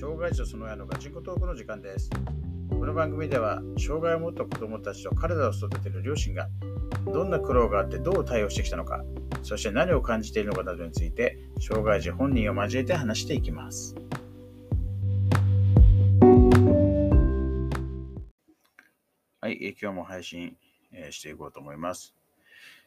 [0.00, 2.08] 障害者その親のガチンコトークの時間です。
[2.70, 6.48] この番組では、障害を持った子供たちと彼らを育てる両親が、
[7.12, 9.02] どんな苦労があってどう対応してきたのか、
[9.42, 13.96] そして何を感じているのかなどについて、障害児本人を交えて話していきます。
[19.40, 20.56] はい、今日も配信、
[21.10, 22.14] していこうと思います。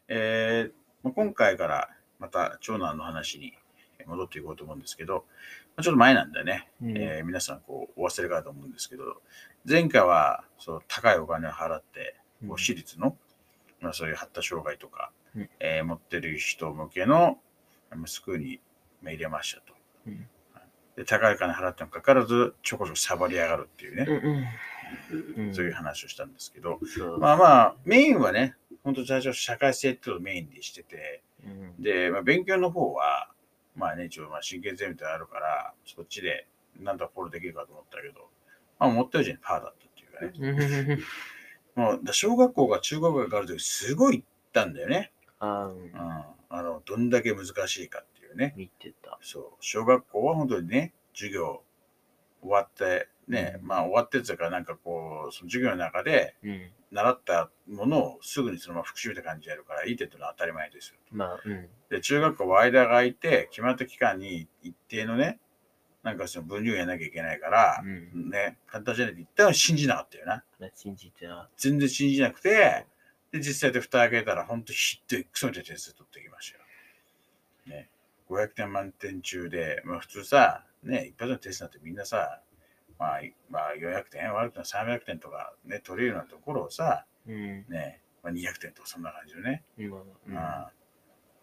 [0.07, 1.89] えー今回から
[2.19, 3.53] また長男の話に
[4.07, 5.25] 戻っていこうと思うんですけど、
[5.75, 6.97] まあちょっと前なんでね、うん。
[6.97, 9.21] えー皆さんこうお忘れかと思うんですけど、
[9.67, 12.51] 前回はそう高いお金を払って、こうん。
[12.51, 13.17] う私立の、
[13.79, 15.49] まあ、そういう発達障害とか、うん。
[15.59, 17.39] えー持ってる人向けの
[17.91, 18.59] まあスクールに
[19.01, 19.73] まあ入れましたと。
[20.07, 20.27] うん。
[20.97, 24.05] で高い金払ってもかかわらず、ちょこちょこサボり上がるっていうね、
[25.37, 25.55] うんうん。
[25.55, 27.17] そういう話をしたんですけど、そう。
[27.17, 31.81] まあまあ、メインはね、本当最初社会性っていうのをメインにしてて、うん。
[31.81, 33.29] で、まあ、勉強の方は、
[33.81, 36.47] まあね、一応まあ神経税みたいなのあるから、そっちで
[36.79, 38.29] なんとかフォローできるかと思ったけど、
[38.77, 39.89] まあ思った以上にパーだったっ
[40.29, 40.99] ていうかね。
[41.75, 45.11] もうだ小学校が中学校が上がるときすごい行ったんだよね。
[45.39, 48.53] あうんー、あの、どんだけ難しいかっていうね。
[48.55, 49.17] 見てた。
[49.21, 49.45] そう。
[49.61, 51.63] 小学校は本当にね、授業
[52.41, 56.71] 終わって、ね、うんまあ終わってっていうか、なんかこう、その授業の中でうん。
[56.91, 60.95] 習ったものをすぐにそのまま復習みたいな感じでやるから、いいっていうのは当たり前ですよ。
[61.11, 61.69] まあ、うん。
[61.89, 65.39] で、中学校は間が空いて、決まった期間に一定のね、
[66.03, 68.29] なんかその分量やらなきゃいけないからう、ん。
[68.29, 70.43] ね、簡単じゃないって言ったら信じなかったよな。
[70.75, 71.49] 信じてな。
[71.55, 72.85] 全然信じなくて、
[73.31, 76.63] で、実際で蓋開けたら、ほんとひどいクソみたいな点数取ってきましたよ。
[77.67, 77.89] ね。
[78.29, 82.41] 500点満点中で、まあ普通さ、ね、一発のテストなんてみんなさ、
[83.01, 87.65] まあ、いまあ400点、悪くても300点とかね、取れるようなところをさ、うん。
[87.67, 89.63] ね、まあ、200点とかそんな感じでね。
[89.79, 89.89] うん
[90.27, 90.71] まあ、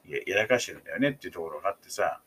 [0.06, 2.20] ややらかしてるんだよねっていうところがあってさ、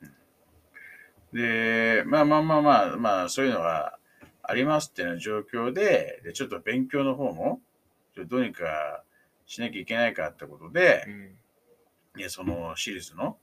[0.00, 3.98] うんで、まあまあまあまあ、まあそういうのが
[4.42, 7.60] ありますっていうような状況で、でちょっと勉強の方も、
[8.14, 9.04] ちょっとどうにか
[9.44, 11.04] しなきゃいけないかってことで
[12.16, 12.30] う、ん。
[12.30, 13.36] その私立の、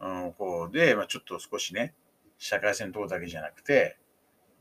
[0.00, 1.92] うんうん、方で、まあ、ちょっと少しね、
[2.38, 3.98] 社会線通るだけじゃなくて、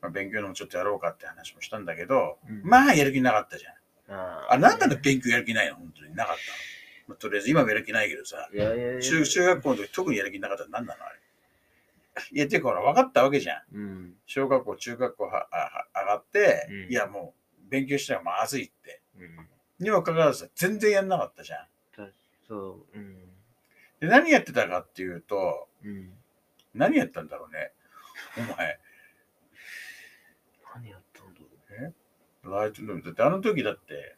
[0.06, 3.74] まあ、勉強のもちょっとやろうかって話もしたんだけど、うんまあやる気なかったじゃん。
[4.16, 5.78] ああ、なんだって勉強やる気ないの？
[5.78, 6.40] 本当になかったの？
[7.08, 9.02] まあ、とりあえず今もやる気ないけどさ、いやいやいや。
[9.02, 11.20] 中中学校の時特にやる気なかったら何なのあれ？
[12.32, 13.76] いや、てかほら、分かったわけじゃん。
[13.76, 14.14] うん。
[14.28, 17.34] 小学校、中学校はあは上がって、うんいや、も
[17.68, 19.02] う勉強したらまずいって。
[19.18, 19.48] うん。
[19.80, 21.66] にもかかわらず全然やんなかったじゃん。
[21.96, 22.12] た
[22.48, 22.98] そう。
[22.98, 23.16] うん。
[24.00, 26.14] で、何やってたかっていうと、うん。
[26.76, 27.72] 何やったんだろうね？
[28.38, 28.80] お前、
[30.74, 31.48] 何やったんだろ
[32.52, 33.02] ライトルーム。
[33.04, 34.16] だってあの時だって、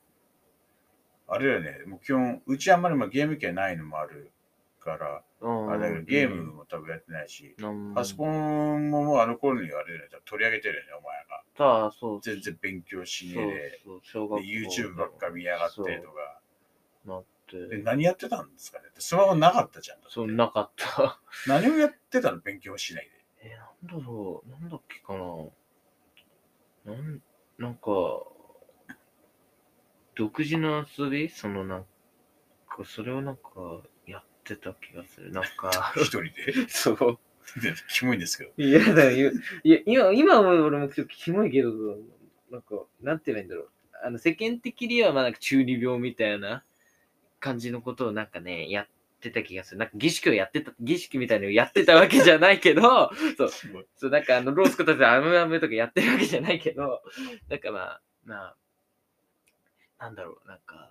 [1.27, 4.31] あれだよね、もう基本、うちあんまりまあゲーム機がないのもある
[4.79, 5.69] から、う。
[5.69, 7.93] あれだけどゲームも多分やってないし、うん。
[7.93, 11.43] パソコンももうあの頃にあれだよね、取り上げてるよね、お前が。
[11.57, 12.21] さあ、そう。
[12.21, 13.79] 全然勉強しそうねえで。
[13.83, 14.81] そう、小学で校。
[14.81, 16.39] YouTube ばっか見やがってとか。
[17.05, 17.67] なって。
[17.67, 18.85] で何やってたんですかね？
[18.97, 19.97] スマホなかったじゃん。
[20.09, 21.19] そう、なかった。
[21.47, 22.39] 何をやってたの？
[22.39, 23.49] 勉強もしないで。
[23.49, 25.19] えー、なんだろう、なんだっけかな。
[26.94, 27.21] なん、
[27.57, 28.23] なんか、
[30.16, 31.29] 独自の遊び？
[31.29, 31.84] そのなん
[32.69, 33.41] か、それをなんか、
[34.06, 35.31] やってた気がする。
[35.31, 36.31] なんか、 一人で？
[36.69, 37.19] そう。
[37.90, 38.51] キモいんですけど。
[38.57, 39.31] いやだよ、
[39.63, 41.72] いや、今、今は俺もちょっとキモいけど、
[42.51, 43.69] なんか、なんて言えばいいんだろう。
[44.03, 46.63] あの、世間的には、まあ、なんか中二病みたいな
[47.39, 48.88] 感じのことをなんかね、やっ
[49.27, 49.79] てた気がする。
[49.79, 53.49] なんか儀式をやってた、儀式みたいなのをやってたわけじゃないけど、 そう。
[53.95, 57.03] そう、なんかあの、ロースコたちでアムアムとかやってるわけじゃないけど、
[57.49, 58.57] なんかまあ、まあ、
[59.99, 60.89] なんだろう、なんか、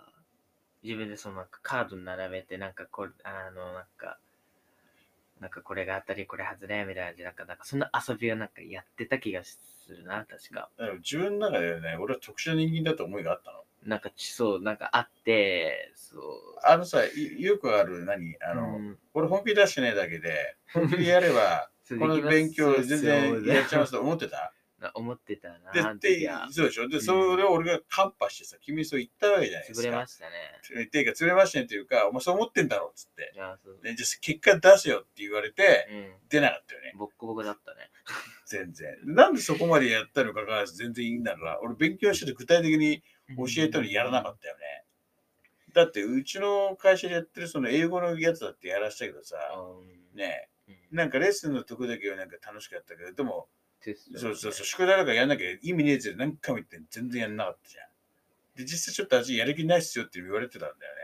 [0.83, 4.19] 自分でそのなんかカード並べて、なんかこれ、あの、なんか、
[5.39, 9.59] なんかこれが当たり、これ外れ、みたいな感じで、なんか、なんかそんな遊びをなんかやってた気がす
[9.89, 10.69] るな、確か。
[10.77, 13.63] だから自分の中でね、俺は特殊な人間だと思いがあったの。
[13.87, 16.21] なんか、ちそう、なんかあって、そう。
[16.63, 18.35] あのさ、いよくある何？
[18.41, 24.53] あの、うん俺本気出してないだけで、 本気でやれば、この勉強全然やっちゃいますと思ってた？
[24.79, 26.87] な思ってたな、ででそうでしょ？
[26.87, 29.87] で、それを俺がカンパしてさ、君そう言ったわけじゃないですか。
[29.87, 30.83] 潰れましたね。
[30.83, 33.21] っていうか、釣れましたねっていうか、お前そう思ってんだろっつって。
[33.23, 33.57] で、じゃあ
[34.21, 36.13] 結果出せよって言われて、うん。
[36.29, 36.93] 出なかったよね。
[36.95, 37.89] ボッコボコだったね。
[38.45, 38.95] 全然。
[39.05, 43.01] なんでそこまでやったのかかわらず全然いいんだから、俺勉強してて具体的に
[43.35, 44.85] 教えたのにやらなかったよね。
[45.73, 50.17] だって、うちの会社でやってるその英語のやつだってやらしたけどさ、うん。
[50.17, 50.97] ねうん。
[50.97, 53.47] なんかレッスンのとこだけはなんか楽しかったけど、でも、
[54.15, 57.87] そうそうそう、宿題とかやんなきゃ意味ねえやつで何回も言って全然やんなかったじゃん。
[58.57, 60.95] で、実際ちょっと味やる気ないっすよって言われてたんだよ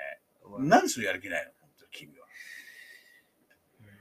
[0.59, 0.67] ね。
[0.67, 2.25] なんでそれやる気ないの本当に君は。
[3.79, 3.93] うん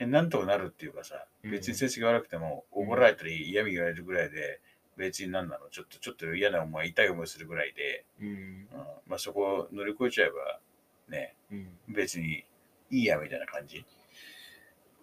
[0.00, 4.60] なんとかなるっていうかさ、うん別に成績悪くてもうん怒られたり嫌味言われるぐらいで、
[4.96, 8.28] 別に何なのちょっとちょっと嫌な思い、痛い思いするぐらいで、うん。
[8.28, 8.68] うん
[9.06, 10.60] まあそこを乗り越えちゃえば、
[11.08, 11.68] ね、うん。
[11.88, 12.44] 別に
[12.90, 13.84] いいやみたいな感じ。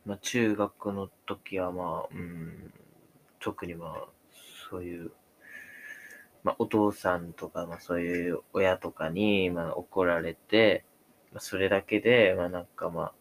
[0.05, 2.73] まあ、中学の時はまあ、うん、
[3.39, 4.07] 特にまあ、
[4.69, 5.11] そういう、
[6.43, 10.85] まあ、お父さんとか、まあ、そういう親とかに、まあ、怒られて、
[11.31, 13.13] まあ、それだけで、まあ、なんかまあ、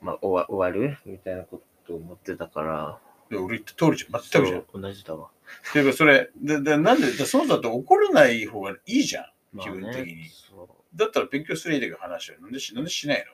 [0.00, 0.96] まあ、終わ終わる？
[1.04, 2.98] みたいなことを思ってたから、
[3.30, 4.20] で俺言った通りじゃん。
[4.22, 4.64] 全くじゃん。
[4.72, 5.28] そう同じだわ。
[5.72, 9.24] ていうかそれ、ででなんで、でそうだと怒らない方がいいじゃん。
[9.52, 10.28] まあね気分的に。
[10.28, 13.24] そだったら勉強するいいだけ話はなんでしなんでしない。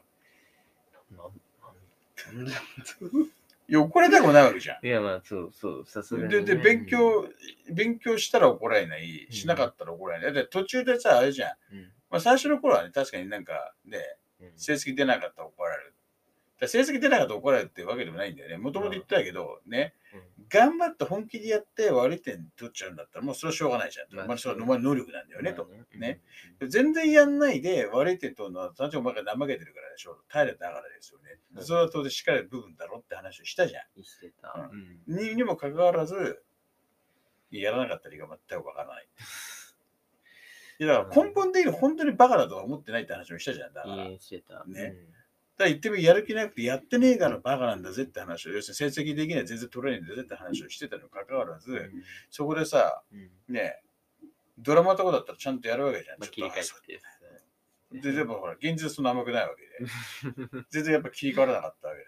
[1.11, 1.17] な
[2.33, 2.53] んなんで？
[3.69, 4.87] いや、怒られたくもないわけじゃん。
[4.87, 7.29] いや、まあ、そうそう、さすがに、で、で、勉強、
[7.69, 10.33] 勉強したら怒られない、しなかったら怒られない。
[10.35, 11.75] で、途中でさ、あれじゃん。
[11.75, 11.93] うん。
[12.09, 13.99] まあ、最初の頃はね、確かになんか、ね、
[14.41, 14.53] うん。
[14.55, 15.95] 成績出なかったら怒られる。
[16.59, 18.57] だ成績出なかったら怒られるってわけでもないんだよね。
[18.57, 19.95] もともと言ったけど、ね、
[20.49, 24.17] 頑張って本気でやって悪い点取っちゃうんだったら、もうそれはしょうがないじゃん。
[24.17, 25.65] まあまあ、それは能力なんだよね、と。
[25.65, 26.21] まあね。
[26.67, 30.17] 全然やんないで悪い点取るのは、単純にお前が怠けてるからでしょ。
[30.29, 31.39] 平らだからですよね。
[31.57, 33.83] うんそれは当然しっかり部分だろって話をしたじゃん。
[33.97, 34.71] うんしてた。
[34.73, 35.03] うん。
[35.07, 36.43] ににもかかわらず、
[37.51, 39.09] やらなかった理由が全くわからない。
[40.79, 43.73] いやだから根本的に本当にバカだとは思ってないって話もしたじゃん。
[43.73, 44.09] だから。
[44.67, 44.95] ね
[45.65, 51.91] ら言ってみやる気なくてやってねえからバカなんだぜって話を、要するに成績的には全然取れないんだぜって話をしてたにもかかわらず、うん。
[52.31, 53.55] そこでさ、うん。
[53.55, 53.81] ね
[54.59, 56.19] ドラマとかだったらちゃんとやるわけじゃん。
[56.19, 56.99] まあ、ちょっと切り替
[57.95, 60.65] えてで、でもほら、現実そんな甘くないわけで。
[60.71, 62.07] 全然やっぱ切り替わらなかったわけだ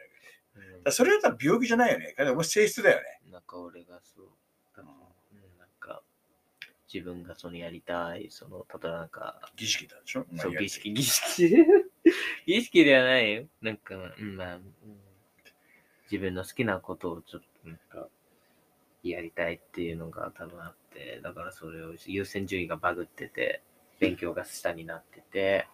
[0.63, 0.83] けど。
[0.85, 2.09] だそれだったら病気じゃないよね。
[2.09, 3.21] だからお前性質だよね。
[3.31, 4.29] なんか俺がそう、
[4.77, 6.03] うん、なんか
[6.93, 11.55] 自分がそのやりたい、その、例えばなんか、儀式なんでしょそう、まあ儀式、儀式。
[12.49, 13.45] 儀式ではないよ。
[13.61, 14.63] なんか、うん、まあ、うん
[16.11, 18.09] 自分の好きなことをちょっと、なんか、
[19.03, 23.63] やりたいっていうのが多分あって、だからそれを優先順位がバグってて、
[24.01, 25.69] 勉強が下になってて、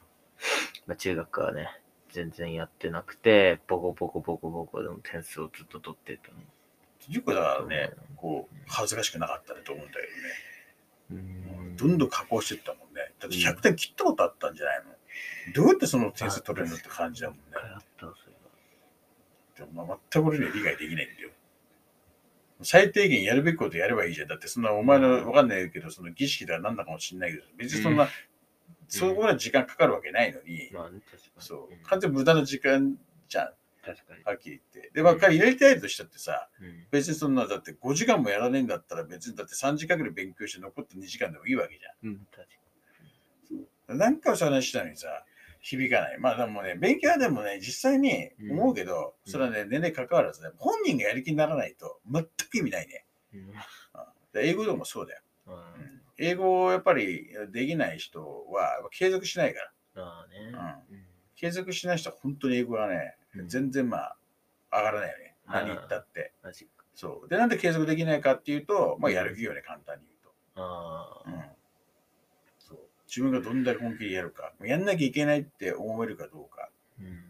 [0.88, 1.68] まあ中学はね、
[2.10, 6.38] 全然やってなくて、ボコボコボコボコでも点数をずっと取ってたの。
[7.06, 11.68] 結構だからね、こう、恥ずかしくなかったねと思うんだけうどね。
[11.70, 13.12] んどんどん加工していったもんね。
[13.20, 14.93] だって100点切ったことあったんじゃないの？
[15.54, 17.42] どうやってその点数取れるのって感じだもんね。
[19.56, 21.30] でもまあ全く俺には理解できないんだよ。
[22.62, 24.28] 最低限やるべきことやればいいじゃん。
[24.28, 28.08] だってそんなお前のわかんないけど、その儀式だなんだかもしんないけど、別にそんな、
[28.88, 30.70] そこまで時間かかるわけないのに。
[31.38, 32.96] そう、ん完全に無駄な時間
[33.28, 33.52] じゃん、
[33.84, 34.24] 確かに。
[34.24, 34.90] はっきり言って。
[34.94, 42.10] で、まあ、彼やりたいとしたってさ、うん別にそんな、だって5時間もやらねえんだったら別にだって3時間ぐらい勉強して残った2時間でもいいわけじゃん。
[42.10, 42.63] うん、確か
[43.88, 45.24] 何回もそういう話したのにさ、
[45.60, 46.18] 響かない。
[46.18, 53.06] まあでもね、勉強はでもね、実際に思うけど、うんそれはね、年齢関わらずね、本人がやる気にならないと全く意味ないね。
[53.32, 53.40] に。
[53.40, 53.52] うん
[54.36, 55.22] 英語でもそうだよ。
[55.46, 59.72] あうん英語をやっぱりできない人は継続しないから。
[61.36, 64.16] 継続しない人は本当に英語がね、うん全然まあ、
[64.70, 65.36] 上がらないよね。
[65.46, 66.32] 何言ったって。
[66.94, 67.28] そう。
[67.28, 70.34] で、なんで継続できないかっていうと、まあ、やる気よね、簡単に言うと。
[73.06, 76.70] 自分がどんだけ本気でやるか、やんなきゃいけないって思えるかどうか。
[77.00, 77.24] うん。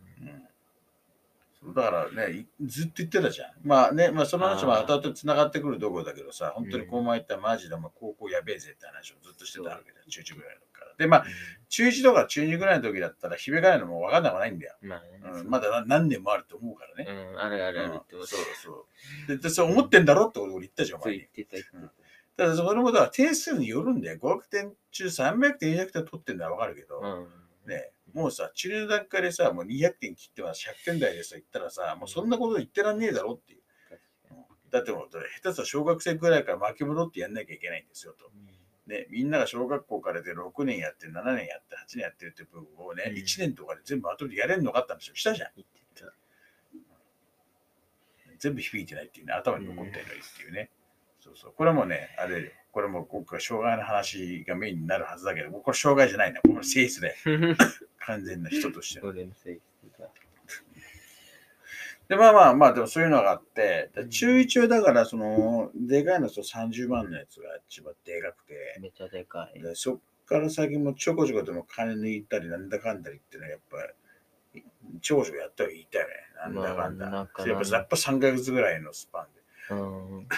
[1.72, 3.48] だからね、いずっと言ってたじゃん。
[3.62, 10.94] まあね、まあその話も後々繋がってくるところだけどさ、本当にこう前言ったらマジでもう高校やべえぜって話をずっとしてたわけだよ、中1ぐらいの時から。
[10.98, 11.24] で、まあ、
[11.70, 14.74] 中1とか中2ぐらいの時だったら、ひべがないのも分かんなくはないんだよ。
[14.82, 15.40] まあね。
[15.40, 17.10] うん、まだな何年もあると思うからね。
[17.10, 18.86] うん、あるあるあるってうんそうそ
[19.26, 19.28] う。
[19.28, 21.48] で、でそう思ってんだろって俺言ったじゃん、お前にそう言っ。
[21.48, 22.03] てた言ってた
[22.36, 24.18] だ、それもだから点数によるんだよ。
[24.18, 27.06] 500点中300点、400点取ってんのは分かるけど、た。
[27.06, 27.28] うん。
[27.66, 33.60] ね、もうさ、中二の段階でさ、もう200点切ってます、100点台でさ、言ったらさ、もうそんなこと言ってらんねえだろっていう。
[34.70, 38.30] だってもう、下手したら小学生くらいから巻き戻ってやんなきゃいけないんですよと。
[38.88, 45.50] ね、みんなが小学校からで6年やって、7年やって、8年やってるって部分をね、うん1年とかで全部後でやれんのかって話をしたじゃん。
[48.38, 50.70] 全部響いてないっていうね、頭に残ってないっていうね。
[51.24, 51.52] そうそう。
[51.56, 56.42] これもね、あれよ、これも僕は障害の話がメインになるはずだけど、これ障害じゃないな。
[56.42, 57.14] これ性質で、
[58.00, 59.00] 完全な人として。
[62.08, 69.62] で、まあまあまあ、でもそういうのがあって、で中1はだから、その、でかいのと30万のやつが一番でかくて、めちゃでかい。
[69.62, 73.78] でそっから先もちょこちょこでも金抜いたり、なんだかんだりっていうのはやっぱ
[74.54, 74.62] り、
[75.00, 76.14] ちょこちょこやったらいいたよね。
[76.36, 77.06] なんだかんだ。
[77.06, 79.40] まあなんかやっぱやっぱ3ヶ月ぐらいのスパンで。
[79.70, 80.28] うん。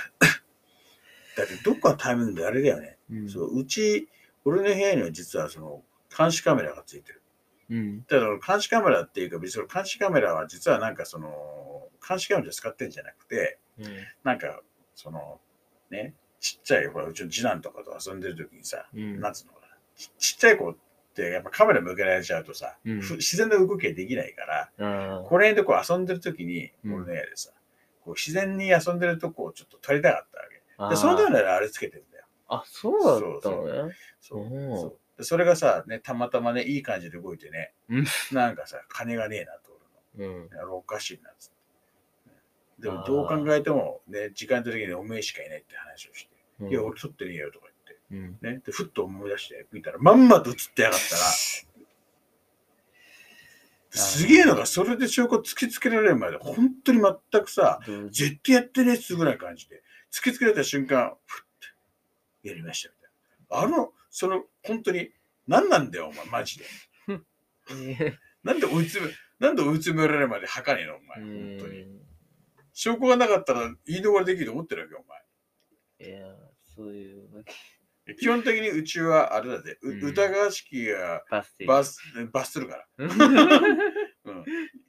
[1.36, 2.98] だってどっかのタイミングであれだよね。
[3.10, 4.08] うんそううち、
[4.44, 5.82] 俺の部屋には実はその
[6.16, 7.22] 監視カメラがついてる。
[7.70, 8.02] うん。
[8.02, 13.86] ただ、監視カメラっていうか、別に監視カメラは実はなんかその、監視カメラで使ってんじゃなくて、うん。
[14.24, 14.60] なんか、
[14.94, 15.40] その、
[15.90, 19.66] ね、ちっちゃい、ほら、うちの次男とかと遊んでる時にさ、うんなんつうのかな、
[19.96, 20.76] ちちっちゃい子っ
[21.14, 27.50] てやっぱカメラ向けられちゃうとさ、うんふ自然な動きができないから、あこれでこう遊んでる時に、うん俺の家でさ、
[28.04, 30.55] こう自然に遊んでるとこをちょっと撮りたかったわけ。
[30.78, 30.90] あ。
[30.90, 32.24] で、そのためにあれつけてんだよ。
[32.48, 33.94] あ、そうだったのね。
[34.20, 39.60] そうそうでそれがさ、ね、たまたまね、いい感じで動いてね、うんなんかさ、金がねえなと、
[40.18, 40.30] うん。
[40.30, 40.48] 俺の。
[40.52, 41.56] あれおかしいなっつって。
[42.80, 47.66] でもどう考えても、ね、時間的におめえしかいないって話をして、うんいや、俺撮ってねえよとか
[48.10, 48.54] 言って、うん。
[48.56, 51.22] ね、で、ふっと思い出して、見たら、まんまと映ってやがったら、
[53.90, 57.80] すげえのが、それで証拠突きつけられるまで、本当に全くさ、
[58.10, 61.44] 絶対やってねえっつうぐらいの感じで、突きつけられた瞬間、ふっ
[62.42, 63.76] て、やりましたみたいな。
[63.76, 65.10] あの、その、本当に、
[65.46, 66.64] 何なんだよ、お前、マジで。
[67.70, 71.82] えなんで追い詰め、なんで追い詰められるまで吐かねえの、お前、ー本当に。
[71.82, 72.06] うん
[72.78, 75.04] 証拠がなかったら言い逃れできると思ってるわけよ、
[75.98, 76.14] お前。
[76.14, 76.26] いや、
[76.62, 78.14] そういうわけ。
[78.16, 81.64] 基本的にうちはあれだぜ、ううん疑わしきがバス停。
[81.64, 81.98] 罰
[82.30, 82.86] 罰するから。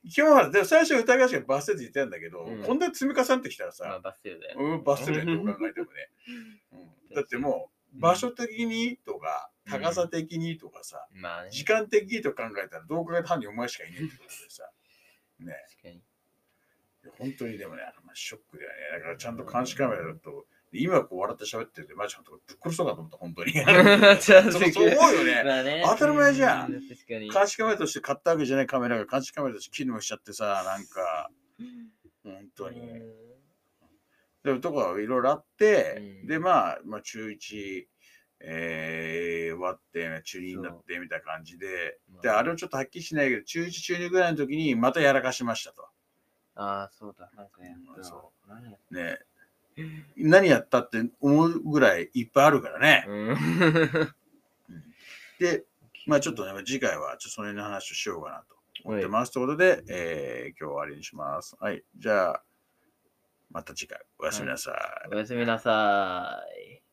[0.10, 4.60] 基本は、でも最初疑わしきが罰せず言ってたんだけど、うんこんなに積み重なってきたらまあ、さ、バス停だよ。
[4.60, 6.10] うん、罰するね、どう考えてもね。
[7.10, 11.50] うん、だってもう、場所的にとか、うん高さ的にとかさ、まあね。
[11.52, 14.64] 時間的にと考えたら、どう考えたらにお前しかいねえってことでさ、
[15.42, 16.02] ね、確かに。
[17.20, 18.76] 本当にでもね、まあショックだよね。
[19.00, 20.46] だからちゃんと監視カメラだと、
[20.80, 23.54] 今こう笑って喋ってるんで、マジ本当ぶっ殺そうかと思った、本当に。
[24.22, 25.44] そうそう思うよね。
[25.44, 25.84] まあね。
[25.86, 27.30] 当たり前じゃんう確かに。
[27.30, 31.30] 監視カメラとして買ったわけじゃないカメラが監視カメラとして機能しちゃってさ、なんか、
[32.24, 32.82] 本当に。
[34.44, 37.86] でもとこはいろいろあって、うんで、まあ、まあ、中1、
[38.40, 45.88] えー、終わって、中2になってみたいな感じで、そうで、あれをちょっとはっきりしないけど、中1、中2ぐらいの時にまたやらかしましたと。
[46.56, 47.30] ああ、そうだ。
[47.36, 48.04] なんかやった。
[48.04, 49.20] そ何やっね。
[50.30, 53.06] 何やったって思うぐらいいっぱいあるからね。
[53.08, 53.38] うん。
[55.40, 55.64] で、
[56.06, 59.32] まあちょっとね、次回はちょっとその辺の話をしようかなと思ってます。
[59.32, 61.56] ということで、えー、今日は終わりにします。
[61.60, 61.84] はい。
[61.98, 62.44] じゃあ、
[63.52, 64.72] また次回おやすみなさ
[65.06, 65.14] い。
[65.14, 66.87] おやすみなさい。